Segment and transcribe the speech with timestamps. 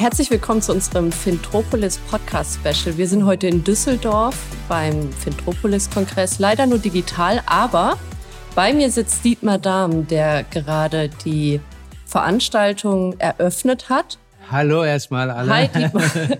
[0.00, 2.96] Herzlich willkommen zu unserem Fintropolis Podcast Special.
[2.96, 4.34] Wir sind heute in Düsseldorf
[4.66, 7.98] beim Fintropolis Kongress, leider nur digital, aber
[8.54, 11.60] bei mir sitzt Dietmar Dahm, der gerade die
[12.06, 14.18] Veranstaltung eröffnet hat.
[14.50, 15.52] Hallo erstmal alle.
[15.52, 16.10] Hi Dietmar.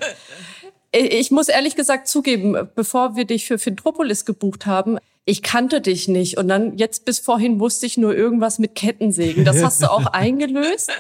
[0.93, 6.09] Ich muss ehrlich gesagt zugeben, bevor wir dich für Fintropolis gebucht haben, ich kannte dich
[6.09, 6.39] nicht.
[6.39, 9.45] Und dann jetzt bis vorhin wusste ich nur irgendwas mit Kettensägen.
[9.45, 10.91] Das hast du auch eingelöst.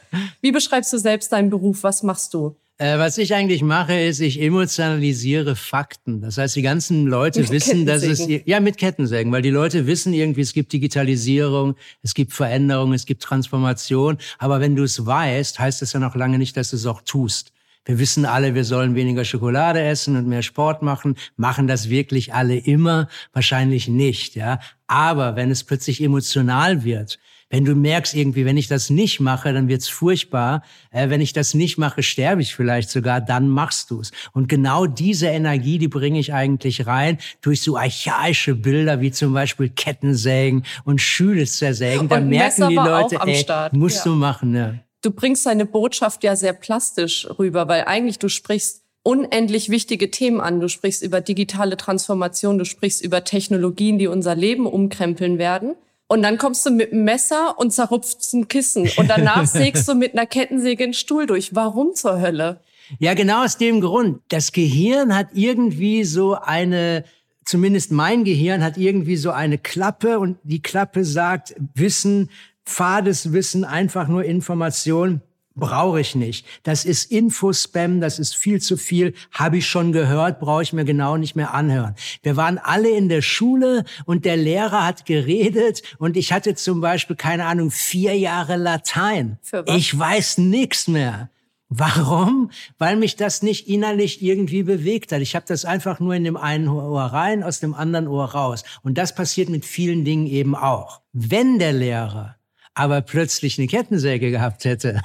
[0.41, 1.83] Wie beschreibst du selbst deinen Beruf?
[1.83, 2.57] Was machst du?
[2.80, 6.23] Äh, was ich eigentlich mache, ist, ich emotionalisiere Fakten.
[6.23, 9.87] Das heißt, die ganzen Leute mit wissen, dass es, ja, mit Kettensägen, weil die Leute
[9.87, 14.16] wissen irgendwie, es gibt Digitalisierung, es gibt Veränderung, es gibt Transformation.
[14.39, 17.02] Aber wenn du es weißt, heißt das ja noch lange nicht, dass du es auch
[17.02, 17.52] tust.
[17.84, 21.16] Wir wissen alle, wir sollen weniger Schokolade essen und mehr Sport machen.
[21.37, 23.09] Machen das wirklich alle immer?
[23.33, 24.61] Wahrscheinlich nicht, ja.
[24.87, 27.19] Aber wenn es plötzlich emotional wird,
[27.52, 30.63] wenn du merkst irgendwie, wenn ich das nicht mache, dann wird's furchtbar.
[30.90, 33.21] Äh, wenn ich das nicht mache, sterbe ich vielleicht sogar.
[33.21, 34.12] Dann machst du's.
[34.33, 39.33] Und genau diese Energie, die bringe ich eigentlich rein durch so archaische Bilder wie zum
[39.33, 42.09] Beispiel Kettensägen und Schüle zersägen.
[42.09, 44.12] Da merken die Leute, ey, musst ja.
[44.12, 44.52] du machen.
[44.52, 44.85] Ne?
[45.02, 50.40] Du bringst deine Botschaft ja sehr plastisch rüber, weil eigentlich du sprichst unendlich wichtige Themen
[50.40, 50.60] an.
[50.60, 55.74] Du sprichst über digitale Transformation, du sprichst über Technologien, die unser Leben umkrempeln werden.
[56.06, 58.90] Und dann kommst du mit einem Messer und zerrupfst ein Kissen.
[58.96, 61.54] Und danach sägst du mit einer Kettensäge einen Stuhl durch.
[61.54, 62.60] Warum zur Hölle?
[62.98, 64.21] Ja, genau aus dem Grund.
[64.28, 67.04] Das Gehirn hat irgendwie so eine,
[67.44, 72.28] zumindest mein Gehirn hat irgendwie so eine Klappe und die Klappe sagt, Wissen
[72.65, 75.22] fades Wissen, einfach nur Information
[75.56, 76.47] brauche ich nicht.
[76.62, 80.84] Das ist Infospam, das ist viel zu viel, habe ich schon gehört, brauche ich mir
[80.84, 81.94] genau nicht mehr anhören.
[82.22, 86.81] Wir waren alle in der Schule und der Lehrer hat geredet und ich hatte zum
[86.81, 89.39] Beispiel, keine Ahnung, vier Jahre Latein.
[89.67, 91.31] Ich weiß nichts mehr.
[91.72, 92.50] Warum?
[92.78, 95.21] Weil mich das nicht innerlich irgendwie bewegt hat.
[95.21, 98.65] Ich habe das einfach nur in dem einen Ohr rein, aus dem anderen Ohr raus.
[98.83, 101.01] Und das passiert mit vielen Dingen eben auch.
[101.13, 102.40] Wenn der Lehrer
[102.81, 105.03] aber plötzlich eine Kettensäge gehabt hätte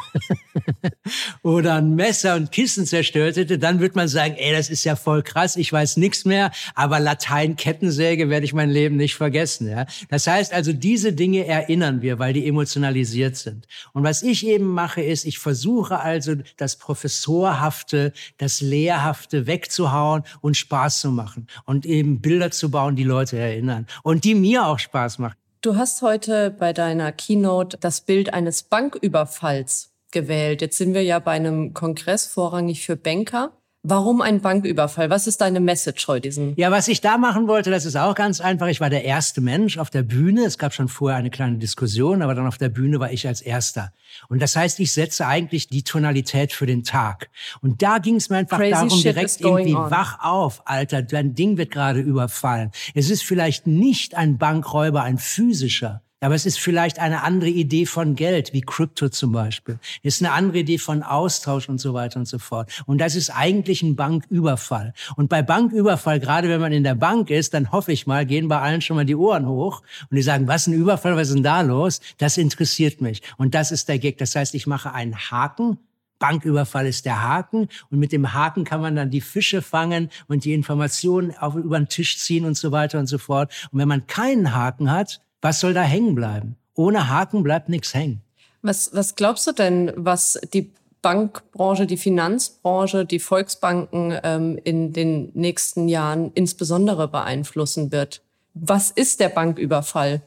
[1.44, 4.96] oder ein Messer und Kissen zerstört hätte, dann würde man sagen, ey, das ist ja
[4.96, 9.70] voll krass, ich weiß nichts mehr, aber Latein Kettensäge werde ich mein Leben nicht vergessen.
[9.70, 9.88] Ja?
[10.08, 13.68] Das heißt also, diese Dinge erinnern wir, weil die emotionalisiert sind.
[13.92, 20.56] Und was ich eben mache, ist, ich versuche also das Professorhafte, das Lehrhafte wegzuhauen und
[20.56, 24.80] Spaß zu machen und eben Bilder zu bauen, die Leute erinnern und die mir auch
[24.80, 25.36] Spaß machen.
[25.66, 30.62] Du hast heute bei deiner Keynote das Bild eines Banküberfalls gewählt.
[30.62, 33.52] Jetzt sind wir ja bei einem Kongress vorrangig für Banker.
[33.88, 35.12] Warum ein Banküberfall?
[35.12, 36.22] Was ist deine Message heute?
[36.22, 36.56] Diesen?
[36.56, 38.66] Ja, was ich da machen wollte, das ist auch ganz einfach.
[38.66, 40.44] Ich war der erste Mensch auf der Bühne.
[40.44, 43.42] Es gab schon vorher eine kleine Diskussion, aber dann auf der Bühne war ich als
[43.42, 43.94] Erster.
[44.28, 47.30] Und das heißt, ich setze eigentlich die Tonalität für den Tag.
[47.62, 49.92] Und da ging es mir einfach Crazy darum, direkt irgendwie on.
[49.92, 52.72] wach auf, Alter, dein Ding wird gerade überfallen.
[52.96, 56.02] Es ist vielleicht nicht ein Bankräuber, ein physischer.
[56.26, 59.78] Aber es ist vielleicht eine andere Idee von Geld, wie Krypto zum Beispiel.
[60.02, 62.82] Es ist eine andere Idee von Austausch und so weiter und so fort.
[62.88, 64.96] Und das ist eigentlich ein Banküberfall.
[65.18, 68.48] Und bei Banküberfall, gerade wenn man in der Bank ist, dann hoffe ich mal, gehen
[68.48, 71.36] bei allen schon mal die Ohren hoch und die sagen, was ein Überfall, was ist
[71.36, 72.02] denn da los?
[72.18, 73.22] Das interessiert mich.
[73.38, 74.18] Und das ist der Gag.
[74.18, 75.78] Das heißt, ich mache einen Haken
[76.18, 80.46] Banküberfall ist der Haken und mit dem Haken kann man dann die Fische fangen und
[80.46, 83.52] die Informationen auf, über den Tisch ziehen und so weiter und so fort.
[83.72, 86.56] Und wenn man keinen Haken hat, was soll da hängen bleiben?
[86.74, 88.22] Ohne Haken bleibt nichts hängen.
[88.64, 90.72] Was, was glaubst du denn, was die
[91.04, 98.24] Bankbranche, die Finanzbranche, die Volksbanken ähm, in den nächsten Jahren insbesondere beeinflussen wird?
[98.56, 100.24] Was ist der Banküberfall?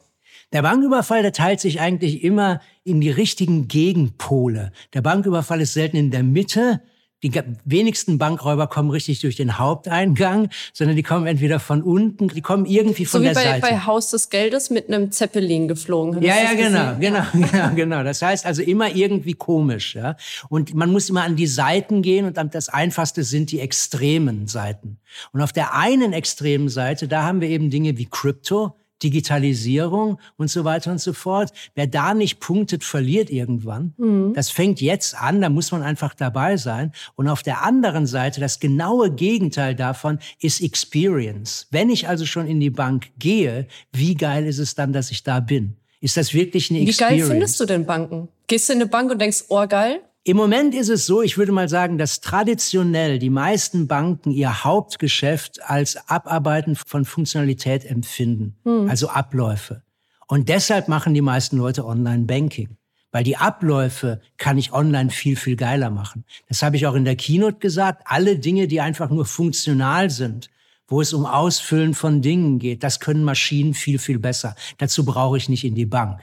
[0.53, 4.71] Der Banküberfall, der teilt sich eigentlich immer in die richtigen Gegenpole.
[4.93, 6.81] Der Banküberfall ist selten in der Mitte,
[7.23, 7.31] die
[7.65, 12.65] wenigsten Bankräuber kommen richtig durch den Haupteingang, sondern die kommen entweder von unten, die kommen
[12.65, 13.61] irgendwie von so der bei, Seite.
[13.61, 16.21] bei Haus des Geldes mit einem Zeppelin geflogen.
[16.21, 18.03] Ja, ja, genau, genau, genau, genau.
[18.03, 20.15] Das heißt also immer irgendwie komisch, ja.
[20.47, 24.97] Und man muss immer an die Seiten gehen und das einfachste sind die extremen Seiten.
[25.33, 30.49] Und auf der einen extremen Seite, da haben wir eben Dinge wie Crypto, Digitalisierung und
[30.49, 31.51] so weiter und so fort.
[31.75, 33.93] Wer da nicht punktet, verliert irgendwann.
[33.97, 34.33] Mhm.
[34.33, 36.91] Das fängt jetzt an, da muss man einfach dabei sein.
[37.15, 41.67] Und auf der anderen Seite, das genaue Gegenteil davon ist Experience.
[41.71, 45.23] Wenn ich also schon in die Bank gehe, wie geil ist es dann, dass ich
[45.23, 45.75] da bin?
[46.01, 47.15] Ist das wirklich eine Experience?
[47.15, 48.29] Wie geil findest du denn Banken?
[48.47, 50.01] Gehst du in eine Bank und denkst, oh geil?
[50.29, 54.63] Im Moment ist es so, ich würde mal sagen, dass traditionell die meisten Banken ihr
[54.63, 58.87] Hauptgeschäft als Abarbeiten von Funktionalität empfinden, hm.
[58.87, 59.81] also Abläufe.
[60.27, 62.77] Und deshalb machen die meisten Leute Online-Banking.
[63.11, 66.25] weil die Abläufe kann ich online viel, viel geiler machen.
[66.47, 68.03] Das habe ich auch in der Keynote gesagt.
[68.05, 70.51] Alle Dinge, die einfach nur funktional sind,
[70.87, 74.55] wo es um Ausfüllen von Dingen geht, das können Maschinen viel, viel besser.
[74.77, 76.21] Dazu brauche ich nicht in die Bank.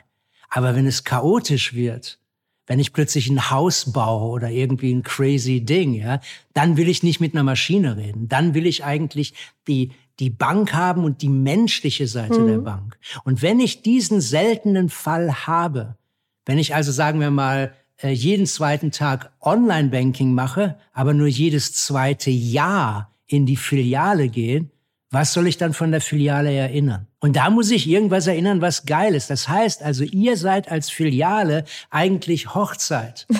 [0.49, 2.21] Aber wenn es chaotisch wird,
[2.67, 6.21] wenn ich plötzlich ein Haus baue oder irgendwie ein crazy Ding, ja,
[6.53, 8.29] dann will ich nicht mit einer Maschine reden.
[8.29, 9.35] Dann will ich eigentlich
[9.69, 12.47] die, die Bank haben und die menschliche Seite mhm.
[12.47, 12.99] der Bank.
[13.25, 15.97] Und wenn ich diesen seltenen Fall habe,
[16.45, 17.73] wenn ich also sagen wir mal
[18.03, 24.67] äh, jeden zweiten Tag Online-Banking mache, aber nur jedes zweite Jahr in die Filiale gehe,
[25.11, 27.07] was soll ich dann von der Filiale erinnern?
[27.21, 29.31] Und da muss ich irgendwas erinnern, was geil ist.
[29.31, 33.27] Das heißt also, ihr seid als Filiale eigentlich Hochzeit.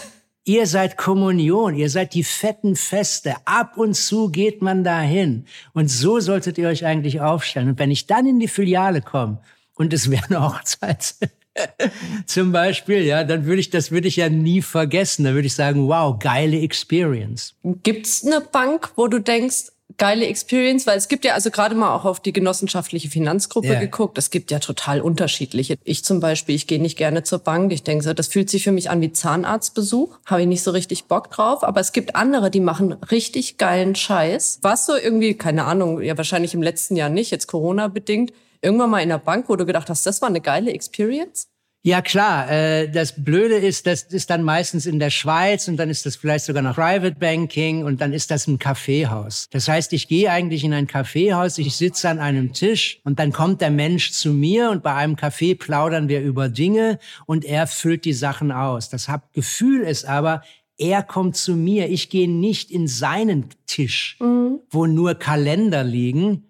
[0.49, 3.35] Ihr seid Kommunion, ihr seid die fetten Feste.
[3.47, 5.45] Ab und zu geht man dahin.
[5.73, 7.71] Und so solltet ihr euch eigentlich aufstellen.
[7.71, 9.41] Und wenn ich dann in die Filiale komme
[9.75, 11.17] und es wäre eine Hochzeit,
[12.27, 15.25] zum Beispiel, ja, dann würde ich, das würde ich ja nie vergessen.
[15.25, 17.57] Da würde ich sagen, wow, geile Experience.
[17.83, 21.95] Gibt's eine Bank, wo du denkst, geile Experience, weil es gibt ja also gerade mal
[21.95, 23.81] auch auf die genossenschaftliche Finanzgruppe yeah.
[23.81, 24.19] geguckt.
[24.19, 25.77] Es gibt ja total unterschiedliche.
[25.85, 27.73] Ich zum Beispiel, ich gehe nicht gerne zur Bank.
[27.73, 30.19] Ich denke so, das fühlt sich für mich an wie Zahnarztbesuch.
[30.27, 31.65] Habe ich nicht so richtig Bock drauf.
[31.65, 34.59] Aber es gibt andere, die machen richtig geilen Scheiß.
[34.63, 38.33] Was so irgendwie, keine Ahnung, ja wahrscheinlich im letzten Jahr nicht, jetzt Corona bedingt.
[38.61, 41.49] Irgendwann mal in der Bank, wo du gedacht hast, das war eine geile Experience?
[41.87, 45.89] Ja klar, äh, das Blöde ist, das ist dann meistens in der Schweiz und dann
[45.89, 49.47] ist das vielleicht sogar noch Private Banking und dann ist das ein Kaffeehaus.
[49.53, 53.31] Das heißt, ich gehe eigentlich in ein Kaffeehaus, ich sitze an einem Tisch und dann
[53.31, 57.69] kommt der Mensch zu mir und bei einem Kaffee plaudern wir über Dinge und er
[57.69, 58.89] füllt die Sachen aus.
[58.89, 60.43] Das hab Gefühl ist aber,
[60.79, 64.59] er kommt zu mir, ich gehe nicht in seinen Tisch, mhm.
[64.71, 66.46] wo nur Kalender liegen,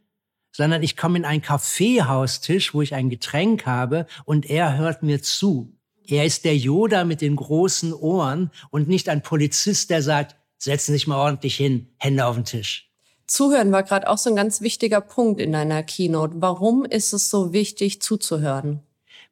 [0.57, 5.21] sondern ich komme in einen Kaffeehaustisch, wo ich ein Getränk habe und er hört mir
[5.21, 5.75] zu.
[6.07, 10.93] Er ist der Yoda mit den großen Ohren und nicht ein Polizist, der sagt, setzen
[10.93, 12.91] Sie sich mal ordentlich hin, Hände auf den Tisch.
[13.27, 16.37] Zuhören war gerade auch so ein ganz wichtiger Punkt in deiner Keynote.
[16.39, 18.81] Warum ist es so wichtig zuzuhören?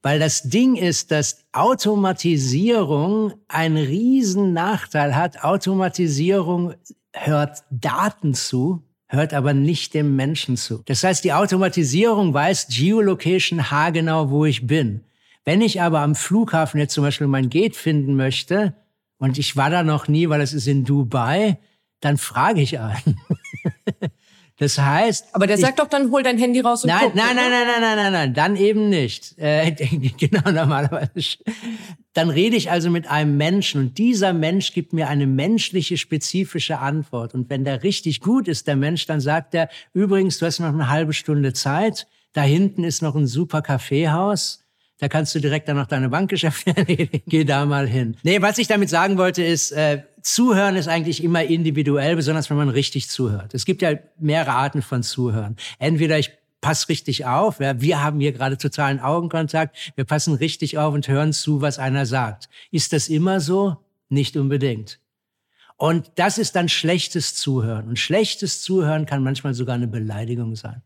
[0.02, 5.42] Weil das Ding ist, dass Automatisierung einen riesen Nachteil hat.
[5.42, 6.74] Automatisierung
[7.14, 8.82] hört Daten zu,
[9.14, 10.82] hört aber nicht dem Menschen zu.
[10.86, 15.04] Das heißt, die Automatisierung weiß Geolocation haargenau, wo ich bin.
[15.44, 18.74] Wenn ich aber am Flughafen jetzt zum Beispiel mein Gate finden möchte,
[19.18, 21.58] und ich war da noch nie, weil es ist in Dubai,
[22.00, 23.20] dann frage ich einen.
[24.56, 25.34] Das heißt.
[25.34, 27.14] Aber der sagt doch dann, hol dein Handy raus und nein, guck.
[27.16, 29.36] Nein, nein, nein, nein, nein, nein, nein, dann eben nicht.
[29.36, 29.72] Äh,
[30.18, 31.38] genau, normalerweise.
[32.14, 36.78] Dann rede ich also mit einem Menschen und dieser Mensch gibt mir eine menschliche, spezifische
[36.78, 37.34] Antwort.
[37.34, 40.68] Und wenn der richtig gut ist, der Mensch, dann sagt er, übrigens, du hast noch
[40.68, 42.06] eine halbe Stunde Zeit.
[42.32, 44.64] Da hinten ist noch ein super Kaffeehaus.
[44.98, 47.22] Da kannst du direkt dann noch deine Bankgeschäfte erledigen.
[47.26, 48.16] Geh da mal hin.
[48.22, 52.56] Nee, was ich damit sagen wollte, ist, äh, Zuhören ist eigentlich immer individuell, besonders wenn
[52.56, 53.52] man richtig zuhört.
[53.52, 55.56] Es gibt ja mehrere Arten von Zuhören.
[55.78, 56.30] Entweder ich
[56.64, 61.06] passe richtig auf, ja, wir haben hier gerade totalen Augenkontakt, wir passen richtig auf und
[61.08, 62.48] hören zu, was einer sagt.
[62.70, 63.76] Ist das immer so?
[64.08, 64.98] Nicht unbedingt.
[65.76, 67.88] Und das ist dann schlechtes Zuhören.
[67.88, 70.82] Und schlechtes Zuhören kann manchmal sogar eine Beleidigung sein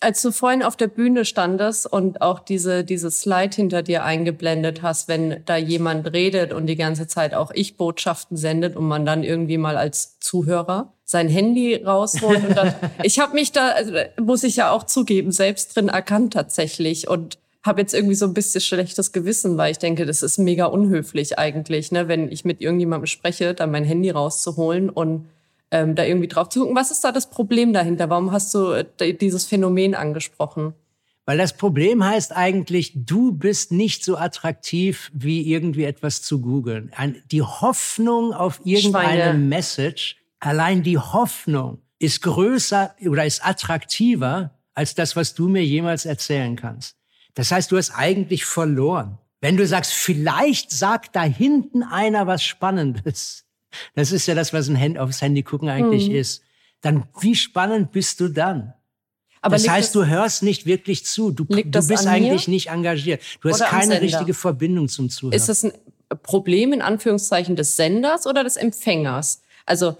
[0.00, 4.82] als du vorhin auf der Bühne standest und auch diese, diese Slide hinter dir eingeblendet
[4.82, 9.06] hast, wenn da jemand redet und die ganze Zeit auch ich Botschaften sendet und man
[9.06, 13.92] dann irgendwie mal als Zuhörer sein Handy rausholt und dann, ich habe mich da, also,
[14.20, 18.34] muss ich ja auch zugeben, selbst drin erkannt tatsächlich und habe jetzt irgendwie so ein
[18.34, 22.60] bisschen schlechtes Gewissen, weil ich denke, das ist mega unhöflich eigentlich, ne, wenn ich mit
[22.60, 25.28] irgendjemandem spreche, dann mein Handy rauszuholen und
[25.70, 26.76] ähm, da irgendwie drauf zu gucken.
[26.76, 28.10] Was ist da das Problem dahinter?
[28.10, 30.74] Warum hast du äh, dieses Phänomen angesprochen?
[31.24, 36.92] Weil das Problem heißt eigentlich, du bist nicht so attraktiv, wie irgendwie etwas zu googeln.
[37.32, 39.38] die Hoffnung auf irgendeine Schweine.
[39.38, 46.04] Message, allein die Hoffnung ist größer oder ist attraktiver als das, was du mir jemals
[46.04, 46.96] erzählen kannst.
[47.34, 49.18] Das heißt, du hast eigentlich verloren.
[49.40, 53.45] Wenn du sagst, vielleicht sagt da hinten einer was Spannendes,
[53.94, 56.16] das ist ja das, was ein Hand aufs Handy gucken eigentlich mhm.
[56.16, 56.42] ist.
[56.80, 58.74] Dann, wie spannend bist du dann?
[59.40, 61.30] Aber das heißt, das, du hörst nicht wirklich zu.
[61.30, 63.22] Du, du bist eigentlich nicht engagiert.
[63.40, 65.36] Du hast keine richtige Verbindung zum Zuhören.
[65.36, 65.72] Ist das ein
[66.22, 69.42] Problem in Anführungszeichen des Senders oder des Empfängers?
[69.64, 69.96] Also.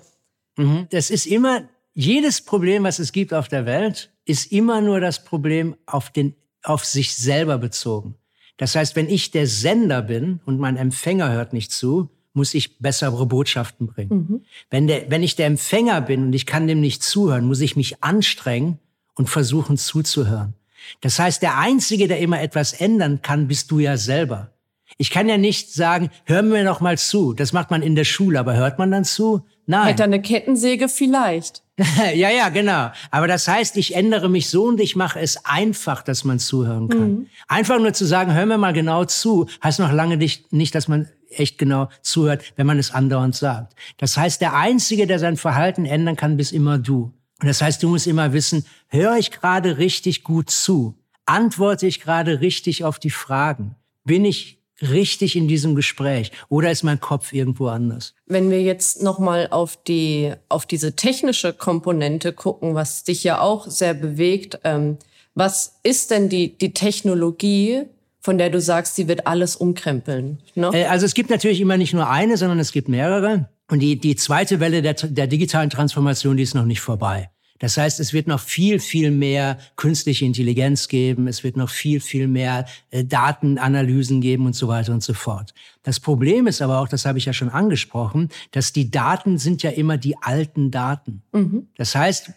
[0.56, 0.88] Mhm.
[0.90, 5.24] Das ist immer, jedes Problem, was es gibt auf der Welt, ist immer nur das
[5.24, 8.16] Problem auf den, auf sich selber bezogen.
[8.56, 12.78] Das heißt, wenn ich der Sender bin und mein Empfänger hört nicht zu, muss ich
[12.78, 14.10] bessere Botschaften bringen.
[14.10, 14.40] Mhm.
[14.70, 17.76] Wenn, der, wenn ich der Empfänger bin und ich kann dem nicht zuhören, muss ich
[17.76, 18.78] mich anstrengen
[19.14, 20.54] und versuchen zuzuhören.
[21.00, 24.52] Das heißt, der Einzige, der immer etwas ändern kann, bist du ja selber.
[24.98, 27.32] Ich kann ja nicht sagen, hör mir noch mal zu.
[27.34, 29.44] Das macht man in der Schule, aber hört man dann zu?
[29.66, 29.88] Nein.
[29.88, 31.62] Hätte eine Kettensäge vielleicht.
[32.14, 32.90] ja, ja, genau.
[33.10, 36.88] Aber das heißt, ich ändere mich so und ich mache es einfach, dass man zuhören
[36.88, 37.10] kann.
[37.10, 37.26] Mhm.
[37.48, 40.88] Einfach nur zu sagen, hör mir mal genau zu, heißt noch lange nicht, nicht, dass
[40.88, 43.74] man echt genau zuhört, wenn man es andauernd sagt.
[43.98, 47.12] Das heißt, der Einzige, der sein Verhalten ändern kann, bist immer du.
[47.40, 50.94] Und das heißt, du musst immer wissen, höre ich gerade richtig gut zu?
[51.26, 53.74] Antworte ich gerade richtig auf die Fragen?
[54.04, 58.14] Bin ich richtig in diesem Gespräch oder ist mein Kopf irgendwo anders?
[58.26, 63.40] Wenn wir jetzt noch mal auf die auf diese technische Komponente gucken, was dich ja
[63.40, 64.98] auch sehr bewegt, ähm,
[65.34, 67.84] was ist denn die die Technologie,
[68.26, 70.38] von der du sagst, sie wird alles umkrempeln?
[70.56, 70.70] Ne?
[70.74, 73.48] Äh, also es gibt natürlich immer nicht nur eine, sondern es gibt mehrere.
[73.70, 77.30] Und die die zweite Welle der, der digitalen Transformation, die ist noch nicht vorbei.
[77.60, 82.00] Das heißt, es wird noch viel, viel mehr künstliche Intelligenz geben, es wird noch viel,
[82.00, 85.54] viel mehr äh, Datenanalysen geben und so weiter und so fort.
[85.84, 89.62] Das Problem ist aber auch, das habe ich ja schon angesprochen, dass die Daten sind
[89.62, 91.22] ja immer die alten Daten.
[91.32, 91.68] Mhm.
[91.76, 92.32] Das heißt,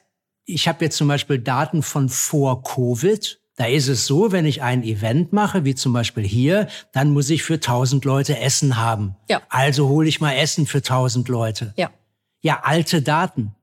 [0.46, 3.40] ich habe jetzt zum Beispiel Daten von vor Covid.
[3.60, 7.30] Da ist es so, wenn ich ein Event mache, wie zum Beispiel hier, dann muss
[7.30, 9.18] ich für 1000 Leute Essen haben.
[9.30, 9.42] Ja.
[9.50, 11.74] Also hole ich mal Essen für 1000 Leute.
[11.76, 11.92] Ja.
[12.42, 13.54] Ja, alte Daten.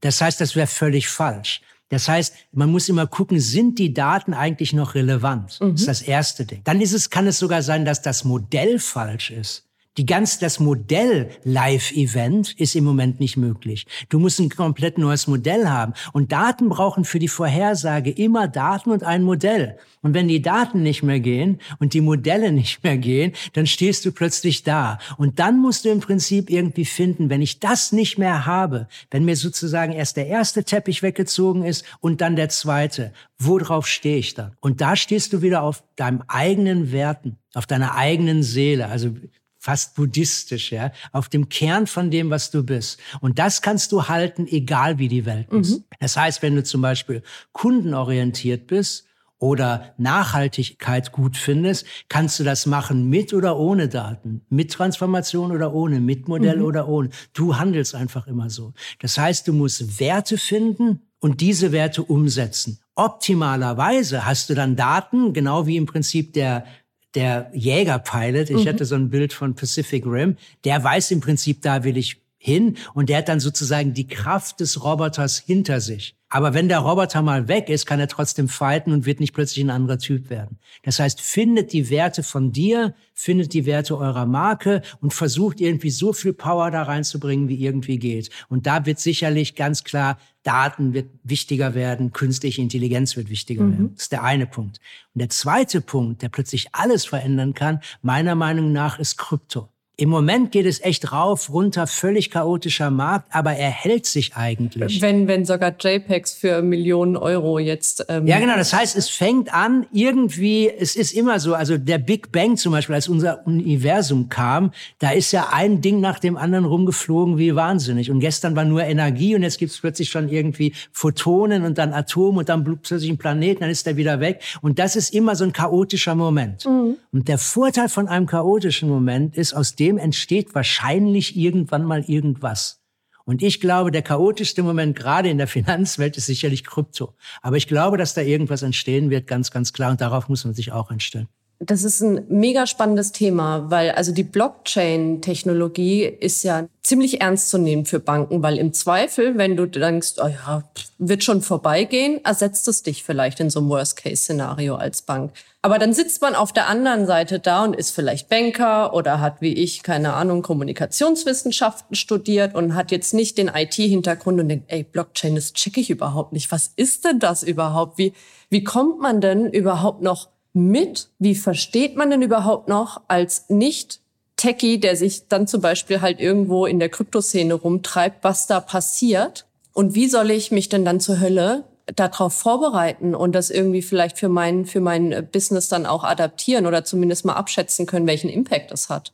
[0.00, 1.60] Das heißt, das wäre völlig falsch.
[1.88, 5.60] Das heißt, man muss immer gucken, sind die Daten eigentlich noch relevant?
[5.60, 5.70] Mhm.
[5.70, 6.62] Das ist das erste Ding.
[6.64, 9.68] Dann ist es, kann es sogar sein, dass das Modell falsch ist.
[9.96, 13.86] Die ganz, das Modell Live-Event ist im Moment nicht möglich.
[14.08, 15.92] Du musst ein komplett neues Modell haben.
[16.12, 19.78] Und Daten brauchen für die Vorhersage immer Daten und ein Modell.
[20.02, 24.04] Und wenn die Daten nicht mehr gehen und die Modelle nicht mehr gehen, dann stehst
[24.04, 24.98] du plötzlich da.
[25.16, 29.24] Und dann musst du im Prinzip irgendwie finden, wenn ich das nicht mehr habe, wenn
[29.24, 34.34] mir sozusagen erst der erste Teppich weggezogen ist und dann der zweite, worauf stehe ich
[34.34, 34.56] dann?
[34.60, 38.88] Und da stehst du wieder auf deinem eigenen Werten, auf deiner eigenen Seele.
[38.88, 39.14] Also
[39.64, 43.00] fast buddhistisch, ja, auf dem Kern von dem, was du bist.
[43.22, 45.78] Und das kannst du halten, egal wie die Welt ist.
[45.78, 45.84] Mhm.
[46.00, 49.06] Das heißt, wenn du zum Beispiel kundenorientiert bist
[49.38, 55.72] oder Nachhaltigkeit gut findest, kannst du das machen mit oder ohne Daten, mit Transformation oder
[55.72, 56.64] ohne, mit Modell mhm.
[56.66, 57.08] oder ohne.
[57.32, 58.74] Du handelst einfach immer so.
[59.00, 62.80] Das heißt, du musst Werte finden und diese Werte umsetzen.
[62.96, 66.66] Optimalerweise hast du dann Daten, genau wie im Prinzip der
[67.14, 68.68] der Jägerpilot, ich mhm.
[68.68, 72.76] hatte so ein Bild von Pacific Rim, der weiß im Prinzip, da will ich hin
[72.92, 76.14] und der hat dann sozusagen die Kraft des Roboters hinter sich.
[76.28, 79.64] Aber wenn der Roboter mal weg ist, kann er trotzdem fighten und wird nicht plötzlich
[79.64, 80.58] ein anderer Typ werden.
[80.82, 85.90] Das heißt, findet die Werte von dir, findet die Werte eurer Marke und versucht irgendwie
[85.90, 88.30] so viel Power da reinzubringen, wie irgendwie geht.
[88.48, 93.70] Und da wird sicherlich ganz klar, Daten wird wichtiger werden, künstliche Intelligenz wird wichtiger mhm.
[93.70, 93.90] werden.
[93.94, 94.80] Das ist der eine Punkt.
[95.14, 99.68] Und der zweite Punkt, der plötzlich alles verändern kann, meiner Meinung nach, ist Krypto.
[99.96, 105.00] Im Moment geht es echt rauf, runter, völlig chaotischer Markt, aber er hält sich eigentlich.
[105.00, 108.04] Wenn, wenn sogar JPEGs für Millionen Euro jetzt.
[108.08, 108.56] Ähm ja, genau.
[108.56, 112.72] Das heißt, es fängt an, irgendwie, es ist immer so, also der Big Bang zum
[112.72, 117.54] Beispiel, als unser Universum kam, da ist ja ein Ding nach dem anderen rumgeflogen wie
[117.54, 118.10] wahnsinnig.
[118.10, 122.38] Und gestern war nur Energie und jetzt gibt's plötzlich schon irgendwie Photonen und dann Atom
[122.38, 124.40] und dann plötzlich ein Planeten, dann ist der wieder weg.
[124.60, 126.66] Und das ist immer so ein chaotischer Moment.
[126.66, 126.96] Mhm.
[127.12, 132.02] Und der Vorteil von einem chaotischen Moment ist, aus dem dem entsteht wahrscheinlich irgendwann mal
[132.04, 132.82] irgendwas.
[133.26, 137.14] Und ich glaube, der chaotischste Moment gerade in der Finanzwelt ist sicherlich Krypto.
[137.42, 139.90] Aber ich glaube, dass da irgendwas entstehen wird, ganz, ganz klar.
[139.90, 141.28] Und darauf muss man sich auch einstellen.
[141.60, 147.58] Das ist ein mega spannendes Thema, weil also die Blockchain-Technologie ist ja ziemlich ernst zu
[147.58, 150.64] nehmen für Banken, weil im Zweifel, wenn du denkst, oh ja,
[150.98, 155.32] wird schon vorbeigehen, ersetzt es dich vielleicht in so einem Worst-Case-Szenario als Bank.
[155.62, 159.40] Aber dann sitzt man auf der anderen Seite da und ist vielleicht Banker oder hat
[159.40, 164.82] wie ich, keine Ahnung, Kommunikationswissenschaften studiert und hat jetzt nicht den IT-Hintergrund und denkt, ey,
[164.82, 166.52] Blockchain, das checke ich überhaupt nicht.
[166.52, 167.96] Was ist denn das überhaupt?
[167.96, 168.12] Wie,
[168.50, 171.10] wie kommt man denn überhaupt noch mit?
[171.18, 174.00] Wie versteht man denn überhaupt noch als nicht
[174.36, 179.46] Techie, der sich dann zum Beispiel halt irgendwo in der Kryptoszene rumtreibt, was da passiert?
[179.72, 184.18] Und wie soll ich mich denn dann zur Hölle darauf vorbereiten und das irgendwie vielleicht
[184.18, 188.72] für mein, für mein Business dann auch adaptieren oder zumindest mal abschätzen können, welchen Impact
[188.72, 189.12] es hat?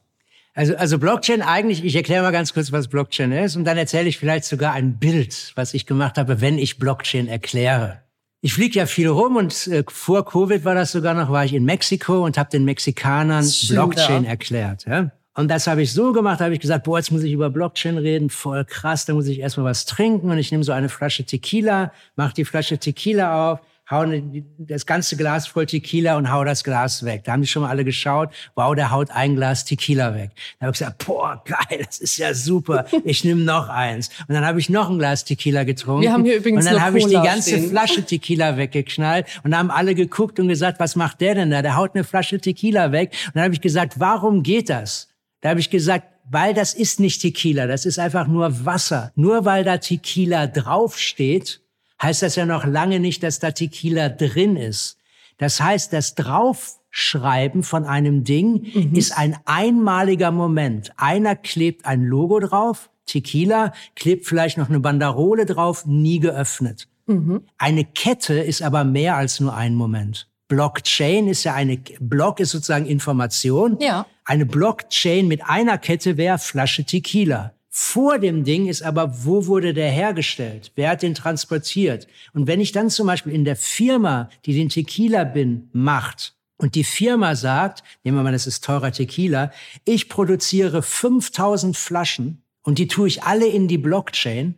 [0.54, 4.08] Also, also Blockchain eigentlich, ich erkläre mal ganz kurz, was Blockchain ist und dann erzähle
[4.08, 8.02] ich vielleicht sogar ein Bild, was ich gemacht habe, wenn ich Blockchain erkläre.
[8.42, 11.52] Ich fliege ja viel rum und äh, vor Covid war das sogar noch, war ich
[11.52, 14.86] in Mexiko und habe den Mexikanern Blockchain erklärt.
[14.86, 15.10] Ja?
[15.34, 17.98] Und das habe ich so gemacht, habe ich gesagt, boah, jetzt muss ich über Blockchain
[17.98, 21.24] reden, voll krass, da muss ich erstmal was trinken und ich nehme so eine Flasche
[21.24, 26.44] Tequila, mache die Flasche Tequila auf, hau ne, das ganze Glas voll Tequila und hau
[26.44, 27.24] das Glas weg.
[27.24, 30.30] Da haben die schon mal alle geschaut, wow, der haut ein Glas Tequila weg.
[30.58, 32.86] Da habe ich gesagt, boah, geil, das ist ja super.
[33.04, 34.10] Ich nehme noch eins.
[34.28, 36.02] Und dann habe ich noch ein Glas Tequila getrunken.
[36.02, 37.70] Wir haben hier übrigens Und dann habe ich die ganze stehen.
[37.70, 41.62] Flasche Tequila weggeknallt und haben alle geguckt und gesagt, was macht der denn da?
[41.62, 43.12] Der haut eine Flasche Tequila weg.
[43.26, 45.08] Und dann habe ich gesagt, warum geht das?
[45.40, 49.10] Da habe ich gesagt, weil das ist nicht Tequila, das ist einfach nur Wasser.
[49.16, 51.60] Nur weil da Tequila draufsteht,
[52.02, 54.98] heißt das ja noch lange nicht, dass da Tequila drin ist.
[55.38, 58.94] Das heißt, das Draufschreiben von einem Ding mhm.
[58.94, 60.92] ist ein einmaliger Moment.
[60.96, 66.88] Einer klebt ein Logo drauf, Tequila, klebt vielleicht noch eine Banderole drauf, nie geöffnet.
[67.06, 67.42] Mhm.
[67.58, 70.28] Eine Kette ist aber mehr als nur ein Moment.
[70.48, 73.78] Blockchain ist ja eine, Block ist sozusagen Information.
[73.80, 74.06] Ja.
[74.24, 77.54] Eine Blockchain mit einer Kette wäre Flasche Tequila.
[77.72, 80.72] Vor dem Ding ist aber, wo wurde der hergestellt?
[80.74, 82.08] Wer hat den transportiert?
[82.32, 86.74] Und wenn ich dann zum Beispiel in der Firma, die den Tequila bin, macht, und
[86.74, 89.52] die Firma sagt, nehmen wir mal, das ist teurer Tequila,
[89.84, 94.56] ich produziere 5000 Flaschen und die tue ich alle in die Blockchain,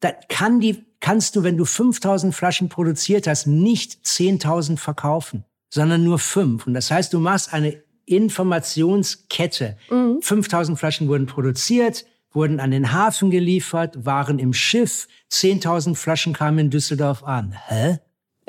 [0.00, 6.04] da kann die, kannst du, wenn du 5000 Flaschen produziert hast, nicht 10.000 verkaufen, sondern
[6.04, 6.66] nur fünf.
[6.66, 9.76] Und das heißt, du machst eine Informationskette.
[9.90, 10.22] Mhm.
[10.22, 15.08] 5000 Flaschen wurden produziert, wurden an den Hafen geliefert, waren im Schiff.
[15.32, 17.56] 10.000 Flaschen kamen in Düsseldorf an.
[17.66, 17.98] Hä?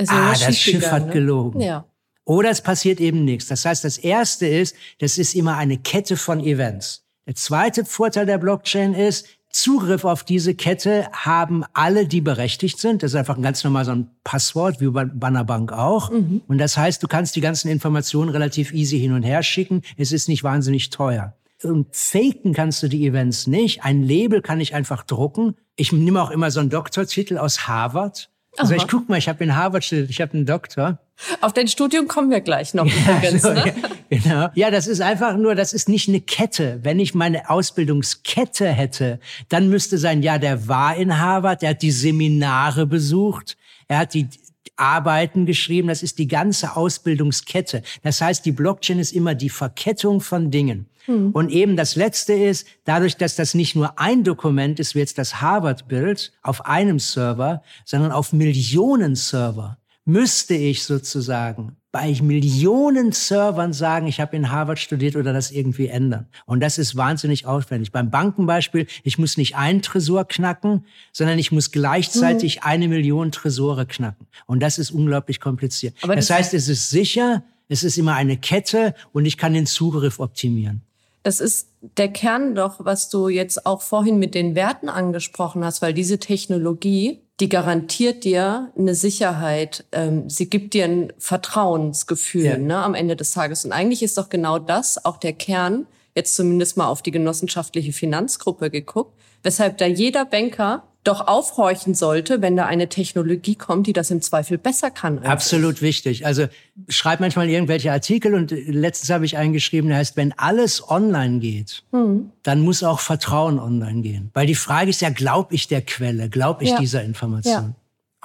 [0.07, 1.13] ah, das Schiff hat ne?
[1.13, 1.61] gelogen.
[1.61, 1.85] Ja.
[2.23, 3.47] Oder es passiert eben nichts.
[3.47, 7.05] Das heißt, das erste ist, das ist immer eine Kette von Events.
[7.25, 13.01] Der zweite Vorteil der Blockchain ist, Zugriff auf diese Kette haben alle, die berechtigt sind.
[13.01, 16.11] Das ist einfach ein ganz normal so ein Passwort, wie bei einer Bank auch.
[16.11, 16.41] Mhm.
[16.47, 19.81] Und das heißt, du kannst die ganzen Informationen relativ easy hin und her schicken.
[19.95, 21.33] Es ist nicht wahnsinnig teuer.
[21.63, 23.83] Und faken kannst du die Events nicht.
[23.83, 25.55] Ein Label kann ich einfach drucken.
[25.75, 28.29] Ich nehme auch immer so einen Doktortitel aus Harvard.
[28.57, 28.81] Also Aha.
[28.81, 30.99] ich guck mal, ich habe in Harvard studiert, ich habe einen Doktor.
[31.41, 33.33] Auf dein Studium kommen wir gleich noch übrigens.
[33.33, 33.73] Ja, so, ne?
[34.09, 34.49] ja, genau.
[34.55, 36.79] Ja, das ist einfach nur, das ist nicht eine Kette.
[36.83, 41.81] Wenn ich meine Ausbildungskette hätte, dann müsste sein, ja, der war in Harvard, der hat
[41.81, 44.27] die Seminare besucht, er hat die
[44.75, 47.81] Arbeiten geschrieben, das ist die ganze Ausbildungskette.
[48.03, 50.87] Das heißt, die Blockchain ist immer die Verkettung von Dingen.
[51.07, 51.31] Mhm.
[51.31, 55.17] Und eben das Letzte ist, dadurch, dass das nicht nur ein Dokument ist, wie jetzt
[55.17, 63.73] das Harvard-Bild auf einem Server, sondern auf Millionen Server, müsste ich sozusagen bei Millionen Servern
[63.73, 66.27] sagen, ich habe in Harvard studiert oder das irgendwie ändern.
[66.45, 67.91] Und das ist wahnsinnig aufwendig.
[67.91, 72.61] Beim Bankenbeispiel, ich muss nicht einen Tresor knacken, sondern ich muss gleichzeitig mhm.
[72.65, 74.27] eine Million Tresore knacken.
[74.45, 75.95] Und das ist unglaublich kompliziert.
[76.03, 79.53] Aber das, das heißt, es ist sicher, es ist immer eine Kette und ich kann
[79.53, 80.83] den Zugriff optimieren.
[81.23, 85.81] Das ist der Kern doch, was du jetzt auch vorhin mit den Werten angesprochen hast,
[85.81, 92.57] weil diese Technologie, die garantiert dir eine Sicherheit, ähm, sie gibt dir ein Vertrauensgefühl ja.
[92.57, 93.65] ne, am Ende des Tages.
[93.65, 97.93] Und eigentlich ist doch genau das auch der Kern, jetzt zumindest mal auf die genossenschaftliche
[97.93, 103.93] Finanzgruppe geguckt, weshalb da jeder Banker doch aufhorchen sollte, wenn da eine Technologie kommt, die
[103.93, 105.19] das im Zweifel besser kann.
[105.19, 106.25] Absolut wichtig.
[106.25, 106.47] Also
[106.89, 111.83] schreib manchmal irgendwelche Artikel und letztens habe ich eingeschrieben, der heißt, wenn alles online geht,
[111.91, 112.31] hm.
[112.43, 114.31] dann muss auch Vertrauen online gehen.
[114.33, 116.79] Weil die Frage ist ja, glaube ich der Quelle, glaube ich ja.
[116.79, 117.53] dieser Information?
[117.53, 117.75] Ja.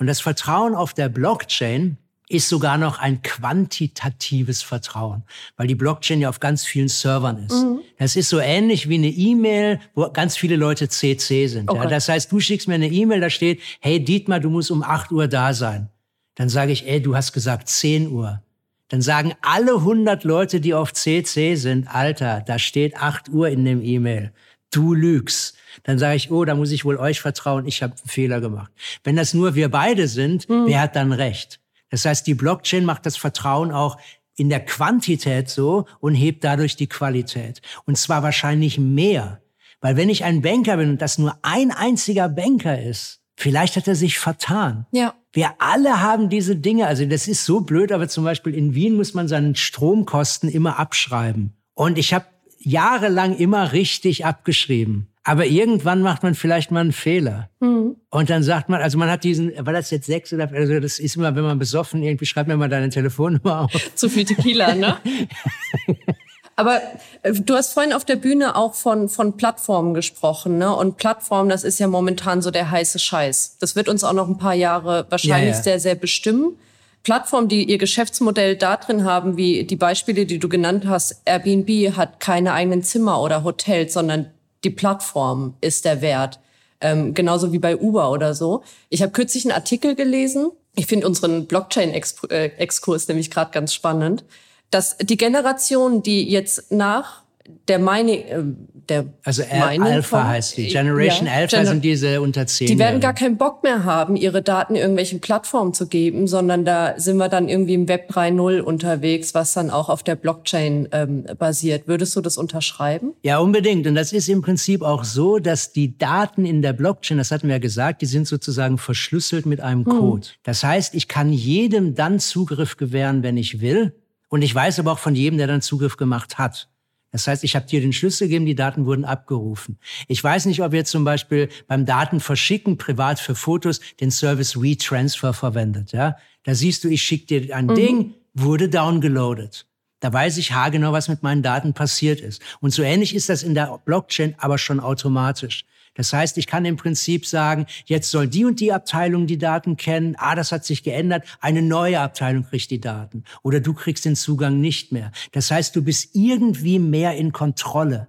[0.00, 1.96] Und das Vertrauen auf der Blockchain
[2.32, 5.22] ist sogar noch ein quantitatives Vertrauen,
[5.56, 7.62] weil die Blockchain ja auf ganz vielen Servern ist.
[7.62, 7.80] Mhm.
[7.98, 11.70] Das ist so ähnlich wie eine E-Mail, wo ganz viele Leute CC sind.
[11.70, 11.84] Okay.
[11.84, 14.82] Ja, das heißt, du schickst mir eine E-Mail, da steht, hey Dietmar, du musst um
[14.82, 15.88] 8 Uhr da sein.
[16.34, 18.42] Dann sage ich, ey, du hast gesagt 10 Uhr.
[18.88, 23.64] Dann sagen alle 100 Leute, die auf CC sind, Alter, da steht 8 Uhr in
[23.64, 24.32] dem E-Mail.
[24.70, 25.54] Du lügst.
[25.84, 28.70] Dann sage ich, oh, da muss ich wohl euch vertrauen, ich habe einen Fehler gemacht.
[29.04, 30.66] Wenn das nur wir beide sind, mhm.
[30.66, 31.61] wer hat dann recht?
[31.92, 33.98] Das heißt, die Blockchain macht das Vertrauen auch
[34.34, 37.60] in der Quantität so und hebt dadurch die Qualität.
[37.84, 39.42] Und zwar wahrscheinlich mehr.
[39.82, 43.86] Weil wenn ich ein Banker bin und das nur ein einziger Banker ist, vielleicht hat
[43.86, 44.86] er sich vertan.
[44.90, 45.14] Ja.
[45.34, 46.86] Wir alle haben diese Dinge.
[46.86, 50.78] Also das ist so blöd, aber zum Beispiel in Wien muss man seinen Stromkosten immer
[50.78, 51.52] abschreiben.
[51.74, 52.24] Und ich habe
[52.58, 55.11] jahrelang immer richtig abgeschrieben.
[55.24, 57.48] Aber irgendwann macht man vielleicht mal einen Fehler.
[57.60, 57.96] Mhm.
[58.10, 60.98] Und dann sagt man, also man hat diesen, war das jetzt sechs oder, also das
[60.98, 63.72] ist immer, wenn man besoffen, irgendwie schreibt mir mal deine Telefonnummer auf.
[63.94, 64.96] Zu viel Tequila, ne?
[66.56, 66.80] Aber
[67.22, 70.74] äh, du hast vorhin auf der Bühne auch von, von Plattformen gesprochen, ne?
[70.74, 73.58] Und Plattformen, das ist ja momentan so der heiße Scheiß.
[73.60, 75.62] Das wird uns auch noch ein paar Jahre wahrscheinlich ja, ja.
[75.62, 76.56] sehr, sehr bestimmen.
[77.04, 81.96] Plattformen, die ihr Geschäftsmodell da drin haben, wie die Beispiele, die du genannt hast, Airbnb
[81.96, 84.30] hat keine eigenen Zimmer oder Hotels, sondern
[84.64, 86.40] die Plattform ist der Wert.
[86.80, 88.62] Ähm, genauso wie bei Uber oder so.
[88.88, 94.24] Ich habe kürzlich einen Artikel gelesen, Ich finde unseren Blockchain-Exkurs nämlich gerade ganz spannend,
[94.70, 97.21] dass die Generation, die jetzt nach
[97.68, 98.42] der meine, äh,
[98.88, 102.66] der also Mining Alpha von, heißt die Generation ja, Alpha Gener sind diese unter zehn.
[102.66, 106.98] Die werden gar keinen Bock mehr haben, ihre Daten irgendwelchen Plattformen zu geben, sondern da
[106.98, 111.24] sind wir dann irgendwie im Web 3.0 unterwegs, was dann auch auf der Blockchain ähm,
[111.38, 111.86] basiert.
[111.86, 113.12] Würdest du das unterschreiben?
[113.22, 113.86] Ja, unbedingt.
[113.86, 117.48] Und das ist im Prinzip auch so, dass die Daten in der Blockchain, das hatten
[117.48, 119.92] wir ja gesagt, die sind sozusagen verschlüsselt mit einem hm.
[119.92, 120.26] Code.
[120.26, 120.34] Hm.
[120.42, 123.94] Das heißt, ich kann jedem dann Zugriff gewähren, wenn ich will.
[124.28, 126.68] Und ich weiß aber auch von jedem, der dann Zugriff gemacht hat.
[127.12, 129.78] Das heißt, ich habe dir den Schlüssel gegeben, die Daten wurden abgerufen.
[130.08, 135.34] Ich weiß nicht, ob ihr zum Beispiel beim Datenverschicken privat für Fotos den Service WeTransfer
[135.34, 135.92] verwendet.
[135.92, 137.74] Ja, da siehst du, ich schicke dir ein mhm.
[137.74, 139.66] Ding, wurde downgeloadet.
[140.00, 142.42] Da weiß ich haargenau, was mit meinen Daten passiert ist.
[142.60, 145.64] Und so ähnlich ist das in der Blockchain, aber schon automatisch.
[145.94, 149.76] Das heißt, ich kann im Prinzip sagen, jetzt soll die und die Abteilung die Daten
[149.76, 150.14] kennen.
[150.18, 151.24] Ah, das hat sich geändert.
[151.40, 153.24] Eine neue Abteilung kriegt die Daten.
[153.42, 155.12] Oder du kriegst den Zugang nicht mehr.
[155.32, 158.08] Das heißt, du bist irgendwie mehr in Kontrolle.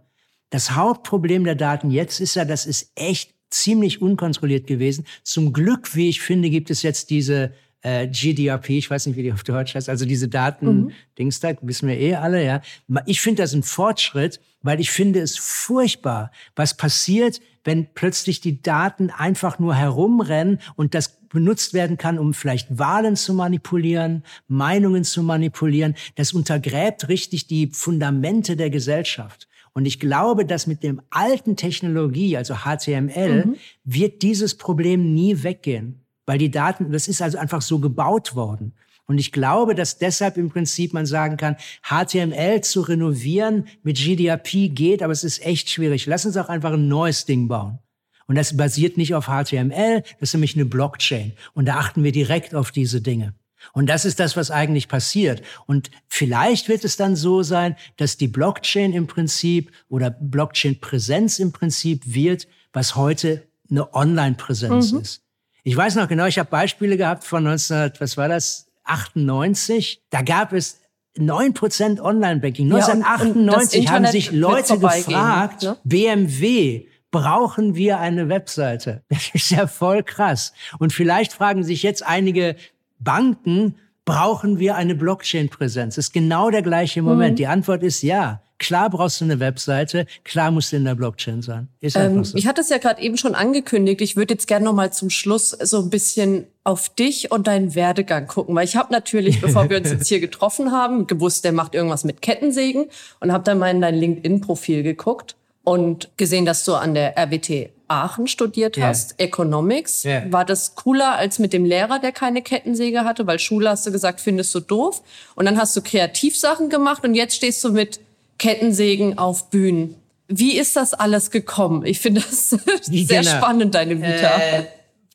[0.49, 5.05] Das Hauptproblem der Daten jetzt ist ja, das ist echt ziemlich unkontrolliert gewesen.
[5.23, 9.23] Zum Glück, wie ich finde, gibt es jetzt diese äh, GDRP, ich weiß nicht, wie
[9.23, 11.47] die auf Deutsch heißt, also diese Daten-Dings mhm.
[11.47, 12.61] da, wissen wir eh alle, ja.
[13.05, 18.61] Ich finde das ein Fortschritt, weil ich finde es furchtbar, was passiert, wenn plötzlich die
[18.61, 25.03] Daten einfach nur herumrennen und das benutzt werden kann, um vielleicht Wahlen zu manipulieren, Meinungen
[25.03, 25.95] zu manipulieren.
[26.15, 29.47] Das untergräbt richtig die Fundamente der Gesellschaft.
[29.73, 33.55] Und ich glaube, dass mit dem alten Technologie, also HTML, mhm.
[33.83, 36.05] wird dieses Problem nie weggehen.
[36.25, 38.73] Weil die Daten, das ist also einfach so gebaut worden.
[39.05, 44.73] Und ich glaube, dass deshalb im Prinzip man sagen kann, HTML zu renovieren mit GDRP
[44.73, 46.05] geht, aber es ist echt schwierig.
[46.05, 47.79] Lass uns auch einfach ein neues Ding bauen.
[48.27, 51.33] Und das basiert nicht auf HTML, das ist nämlich eine Blockchain.
[51.53, 53.33] Und da achten wir direkt auf diese Dinge.
[53.71, 55.41] Und das ist das, was eigentlich passiert.
[55.67, 61.51] Und vielleicht wird es dann so sein, dass die Blockchain im Prinzip oder Blockchain-Präsenz im
[61.51, 64.99] Prinzip wird, was heute eine Online-Präsenz mhm.
[64.99, 65.21] ist.
[65.63, 70.03] Ich weiß noch genau, ich habe Beispiele gehabt von 19, was war das, 98.
[70.09, 70.81] Da gab es
[71.17, 72.73] 9% Online-Banking.
[72.73, 75.77] 1998 ja, haben sich Leute gefragt, ne?
[75.83, 79.03] BMW, brauchen wir eine Webseite?
[79.09, 80.53] Das ist ja voll krass.
[80.79, 82.55] Und vielleicht fragen sich jetzt einige
[82.99, 85.95] Banken, brauchen wir eine Blockchain-Präsenz?
[85.95, 87.33] Das ist genau der gleiche Moment.
[87.33, 87.37] Mhm.
[87.37, 88.41] Die Antwort ist ja.
[88.63, 91.67] Klar brauchst du eine Webseite, klar musst du in der Blockchain sein.
[91.81, 92.37] Ist ähm, so.
[92.37, 93.99] Ich hatte es ja gerade eben schon angekündigt.
[93.99, 97.75] Ich würde jetzt gerne noch mal zum Schluss so ein bisschen auf dich und deinen
[97.75, 101.51] Werdegang gucken, weil ich habe natürlich, bevor wir uns jetzt hier getroffen haben, gewusst, der
[101.51, 102.85] macht irgendwas mit Kettensägen
[103.19, 107.69] und habe dann mal in dein LinkedIn-Profil geguckt und gesehen, dass du an der RWT
[107.89, 108.87] Aachen studiert yeah.
[108.87, 110.05] hast, Economics.
[110.05, 110.31] Yeah.
[110.31, 113.27] War das cooler als mit dem Lehrer, der keine Kettensäge hatte?
[113.27, 115.01] Weil Schule hast du gesagt, findest du doof.
[115.35, 117.99] Und dann hast du Kreativsachen gemacht und jetzt stehst du mit
[118.37, 119.95] Kettensägen auf Bühnen.
[120.27, 121.85] Wie ist das alles gekommen?
[121.85, 122.49] Ich finde das
[122.81, 123.37] sehr genau.
[123.37, 124.37] spannend, deine Vita.
[124.37, 124.65] Äh,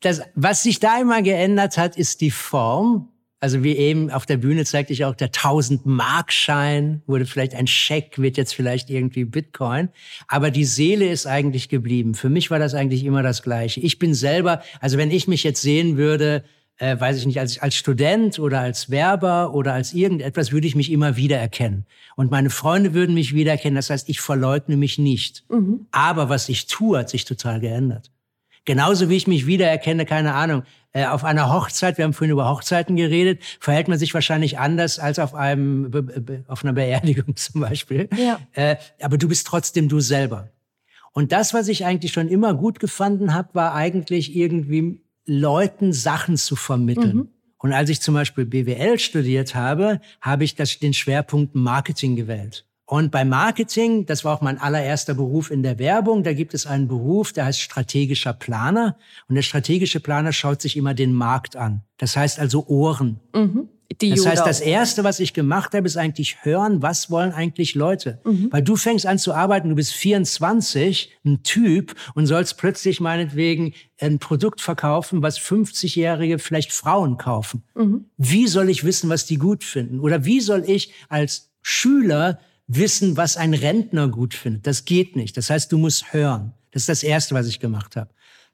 [0.01, 3.09] das, was sich da immer geändert hat, ist die Form.
[3.41, 8.19] Also wie eben auf der Bühne zeigte ich auch der 1000-Mark-Schein, wurde vielleicht ein Scheck,
[8.19, 9.91] wird jetzt vielleicht irgendwie Bitcoin.
[10.27, 12.15] Aber die Seele ist eigentlich geblieben.
[12.15, 13.81] Für mich war das eigentlich immer das Gleiche.
[13.81, 16.43] Ich bin selber, also wenn ich mich jetzt sehen würde,
[16.79, 20.75] äh, weiß ich nicht, als, als Student oder als Werber oder als irgendetwas, würde ich
[20.75, 21.87] mich immer wiedererkennen.
[22.17, 23.77] Und meine Freunde würden mich wiedererkennen.
[23.77, 25.45] Das heißt, ich verleugne mich nicht.
[25.51, 25.87] Mhm.
[25.91, 28.11] Aber was ich tue, hat sich total geändert.
[28.65, 30.63] Genauso wie ich mich wiedererkenne, keine Ahnung,
[30.93, 34.99] äh, auf einer Hochzeit, wir haben vorhin über Hochzeiten geredet, verhält man sich wahrscheinlich anders
[34.99, 38.09] als auf einem, auf einer Beerdigung zum Beispiel.
[38.17, 38.41] Ja.
[38.53, 40.51] Äh, aber du bist trotzdem du selber.
[41.13, 46.37] Und das, was ich eigentlich schon immer gut gefunden habe, war eigentlich irgendwie Leuten Sachen
[46.37, 47.17] zu vermitteln.
[47.17, 47.29] Mhm.
[47.59, 52.65] Und als ich zum Beispiel BWL studiert habe, habe ich das, den Schwerpunkt Marketing gewählt.
[52.87, 56.67] Und bei Marketing, das war auch mein allererster Beruf in der Werbung, da gibt es
[56.67, 58.97] einen Beruf, der heißt strategischer Planer.
[59.29, 61.83] Und der strategische Planer schaut sich immer den Markt an.
[61.99, 63.21] Das heißt also Ohren.
[63.35, 63.69] Mhm.
[63.91, 67.75] Die das heißt, das Erste, was ich gemacht habe, ist eigentlich hören, was wollen eigentlich
[67.75, 68.21] Leute.
[68.25, 68.49] Mhm.
[68.51, 73.73] Weil du fängst an zu arbeiten, du bist 24, ein Typ und sollst plötzlich meinetwegen
[73.99, 77.65] ein Produkt verkaufen, was 50-jährige vielleicht Frauen kaufen.
[77.75, 78.11] Mhm.
[78.19, 80.01] Wie soll ich wissen, was die gut finden?
[80.01, 84.67] Oder wie soll ich als Schüler wissen, was ein Rentner gut findet?
[84.67, 85.35] Das geht nicht.
[85.39, 86.53] Das heißt, du musst hören.
[86.73, 88.11] Das ist das Erste, was ich gemacht habe.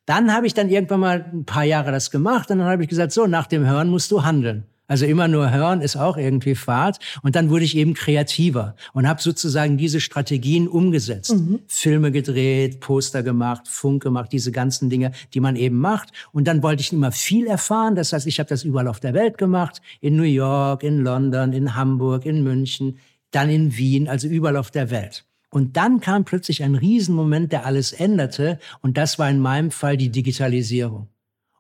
[0.07, 2.89] Dann habe ich dann irgendwann mal ein paar Jahre das gemacht und dann habe ich
[2.89, 4.69] gesagt, so, nach dem Hören musst du handeln.
[4.87, 6.99] Also immer nur hören ist auch irgendwie Fahrt.
[7.23, 11.35] Und dann wurde ich eben kreativer und habe sozusagen diese Strategien umgesetzt.
[11.35, 11.61] Mhm.
[11.67, 16.11] Filme gedreht, Poster gemacht, Funk gemacht, diese ganzen Dinge, die man eben macht.
[16.33, 17.95] Und dann wollte ich immer viel erfahren.
[17.95, 19.81] Das heißt, ich habe das überall auf der Welt gemacht.
[20.01, 22.99] In New York, in London, in Hamburg, in München,
[23.31, 25.25] dann in Wien, also überall auf der Welt.
[25.51, 28.59] Und dann kam plötzlich ein Riesenmoment, der alles änderte.
[28.83, 31.09] Und das war in meinem Fall die Digitalisierung.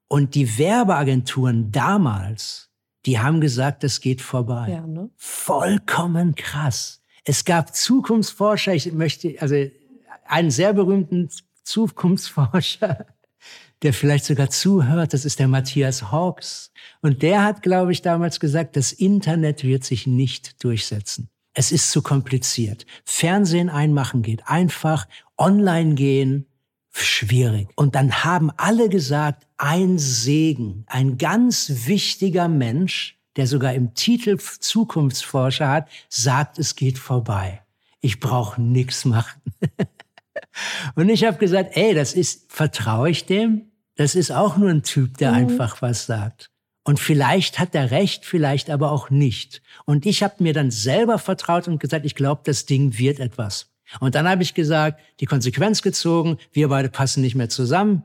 [0.08, 2.63] Und die Werbeagenturen damals,
[3.06, 4.70] die haben gesagt, das geht vorbei.
[4.70, 5.10] Ja, ne?
[5.16, 7.02] Vollkommen krass.
[7.24, 9.56] Es gab Zukunftsforscher, ich möchte, also
[10.26, 11.30] einen sehr berühmten
[11.62, 13.06] Zukunftsforscher,
[13.82, 16.72] der vielleicht sogar zuhört, das ist der Matthias Hawks.
[17.00, 21.28] Und der hat, glaube ich, damals gesagt, das Internet wird sich nicht durchsetzen.
[21.54, 22.84] Es ist zu kompliziert.
[23.04, 26.46] Fernsehen einmachen geht einfach, online gehen
[27.02, 27.68] schwierig.
[27.76, 34.38] Und dann haben alle gesagt, ein Segen, ein ganz wichtiger Mensch, der sogar im Titel
[34.38, 37.62] Zukunftsforscher hat, sagt, es geht vorbei.
[38.00, 39.40] Ich brauche nichts machen.
[40.94, 43.72] Und ich habe gesagt, ey, das ist, vertraue ich dem?
[43.96, 45.36] Das ist auch nur ein Typ, der mhm.
[45.36, 46.50] einfach was sagt.
[46.84, 49.62] Und vielleicht hat er recht, vielleicht aber auch nicht.
[49.86, 53.73] Und ich habe mir dann selber vertraut und gesagt, ich glaube, das Ding wird etwas.
[54.00, 58.04] Und dann habe ich gesagt, die Konsequenz gezogen, wir beide passen nicht mehr zusammen.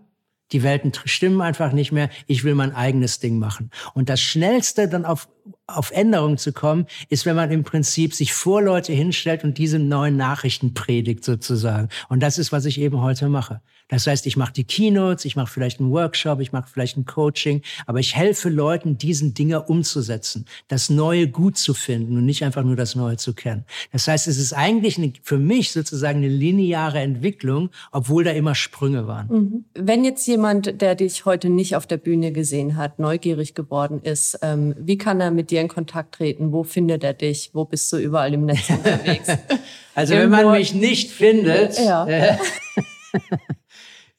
[0.52, 2.10] Die Welten stimmen einfach nicht mehr.
[2.26, 3.70] Ich will mein eigenes Ding machen.
[3.94, 5.30] Und das Schnellste dann auf,
[5.68, 9.80] auf Änderungen zu kommen, ist, wenn man im Prinzip sich vor Leute hinstellt und diese
[9.80, 11.90] neuen Nachrichten predigt sozusagen.
[12.10, 13.62] Und das ist, was ich eben heute mache.
[13.90, 17.06] Das heißt, ich mache die Keynotes, ich mache vielleicht einen Workshop, ich mache vielleicht ein
[17.06, 22.44] Coaching, aber ich helfe Leuten, diesen Dinge umzusetzen, das Neue gut zu finden und nicht
[22.44, 23.66] einfach nur das Neue zu kennen.
[23.92, 28.54] Das heißt, es ist eigentlich eine, für mich sozusagen eine lineare Entwicklung, obwohl da immer
[28.54, 29.28] Sprünge waren.
[29.28, 29.66] Mhm.
[29.74, 34.38] Wenn jetzt jemand, der dich heute nicht auf der Bühne gesehen hat, neugierig geworden ist,
[34.44, 36.52] ähm, wie kann er mit dir in Kontakt treten?
[36.52, 37.52] Wo findet er dich?
[37.54, 39.30] Wo bist du überall im Netz unterwegs?
[39.96, 42.06] also Irgendwo wenn man mich nicht findet, ja.
[42.06, 42.38] äh,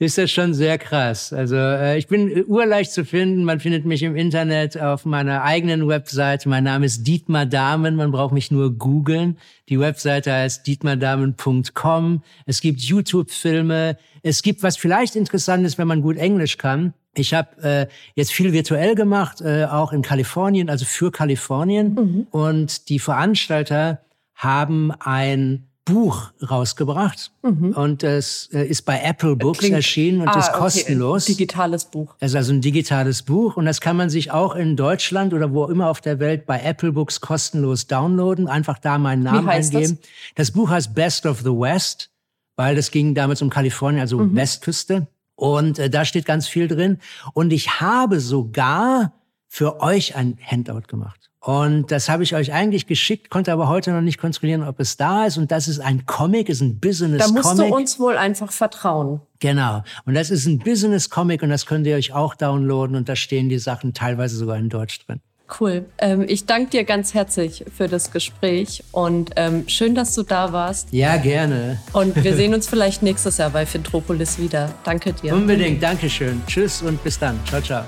[0.00, 1.30] ist das schon sehr krass.
[1.32, 3.44] Also äh, ich bin urleicht zu finden.
[3.44, 6.48] Man findet mich im Internet auf meiner eigenen Webseite.
[6.48, 7.96] Mein Name ist Dietmar Dahmen.
[7.96, 9.36] Man braucht mich nur googeln.
[9.68, 12.22] Die Webseite heißt dietmardamen.com.
[12.46, 13.98] Es gibt YouTube-Filme.
[14.22, 16.94] Es gibt was vielleicht interessant ist, wenn man gut Englisch kann.
[17.14, 21.94] Ich habe äh, jetzt viel virtuell gemacht, äh, auch in Kalifornien, also für Kalifornien.
[21.94, 22.26] Mhm.
[22.30, 24.00] Und die Veranstalter
[24.34, 27.72] haben ein Buch rausgebracht mhm.
[27.72, 31.24] und es äh, ist bei Apple Books Klingt, erschienen und ah, ist kostenlos.
[31.24, 32.14] Okay, digitales Buch.
[32.20, 35.52] Es ist also ein digitales Buch und das kann man sich auch in Deutschland oder
[35.52, 38.48] wo immer auf der Welt bei Apple Books kostenlos downloaden.
[38.48, 39.98] Einfach da meinen Namen eingeben.
[40.34, 40.48] Das?
[40.48, 40.50] das?
[40.52, 42.10] Buch heißt Best of the West,
[42.56, 44.36] weil das ging damals um Kalifornien, also mhm.
[44.36, 45.06] Westküste.
[45.34, 46.98] Und äh, da steht ganz viel drin.
[47.32, 49.14] Und ich habe sogar
[49.48, 51.29] für euch ein Handout gemacht.
[51.40, 54.98] Und das habe ich euch eigentlich geschickt, konnte aber heute noch nicht kontrollieren, ob es
[54.98, 55.38] da ist.
[55.38, 57.42] Und das ist ein Comic, ist ein Business-Comic.
[57.42, 59.22] Da musst du uns wohl einfach vertrauen.
[59.38, 59.82] Genau.
[60.04, 62.94] Und das ist ein Business-Comic und das könnt ihr euch auch downloaden.
[62.94, 65.20] Und da stehen die Sachen teilweise sogar in Deutsch drin.
[65.58, 65.86] Cool.
[65.98, 70.52] Ähm, ich danke dir ganz herzlich für das Gespräch und ähm, schön, dass du da
[70.52, 70.92] warst.
[70.92, 71.80] Ja, gerne.
[71.92, 74.72] Und wir sehen uns vielleicht nächstes Jahr bei Fintropolis wieder.
[74.84, 75.34] Danke dir.
[75.34, 75.82] Unbedingt.
[75.82, 76.40] Dankeschön.
[76.46, 77.40] Tschüss und bis dann.
[77.46, 77.84] Ciao, ciao.